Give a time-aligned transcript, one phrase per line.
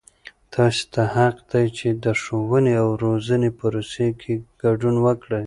[0.53, 5.39] تاسې ته حق دی چې د ښووني او روزنې پروسې کې ګډون وکړئ.